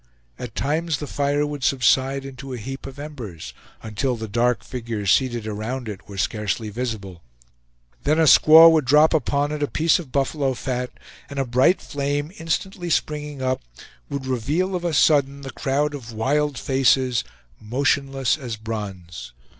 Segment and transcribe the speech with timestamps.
[0.39, 3.53] At times the fire would subside into a heap of embers,
[3.83, 7.21] until the dark figures seated around it were scarcely visible;
[8.01, 10.89] then a squaw would drop upon it a piece of buffalo fat,
[11.29, 13.61] and a bright flame, instantly springing up,
[14.09, 17.23] would reveal of a sudden the crowd of wild faces,
[17.59, 19.33] motionless as bronze.